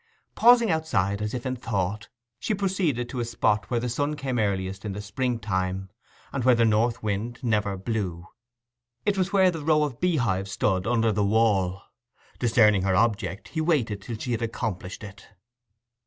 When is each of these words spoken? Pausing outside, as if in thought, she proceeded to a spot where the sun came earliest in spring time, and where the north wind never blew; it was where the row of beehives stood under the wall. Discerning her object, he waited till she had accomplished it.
Pausing 0.33 0.71
outside, 0.71 1.21
as 1.21 1.35
if 1.35 1.45
in 1.45 1.55
thought, 1.55 2.07
she 2.39 2.55
proceeded 2.55 3.07
to 3.09 3.19
a 3.19 3.23
spot 3.23 3.69
where 3.69 3.79
the 3.79 3.87
sun 3.87 4.15
came 4.15 4.39
earliest 4.39 4.83
in 4.83 4.99
spring 4.99 5.37
time, 5.37 5.91
and 6.33 6.43
where 6.43 6.55
the 6.55 6.65
north 6.65 7.03
wind 7.03 7.37
never 7.43 7.77
blew; 7.77 8.25
it 9.05 9.15
was 9.15 9.31
where 9.31 9.51
the 9.51 9.63
row 9.63 9.83
of 9.83 9.99
beehives 9.99 10.51
stood 10.53 10.87
under 10.87 11.11
the 11.11 11.23
wall. 11.23 11.83
Discerning 12.39 12.81
her 12.81 12.95
object, 12.95 13.49
he 13.49 13.61
waited 13.61 14.01
till 14.01 14.17
she 14.17 14.31
had 14.31 14.41
accomplished 14.41 15.03
it. 15.03 15.27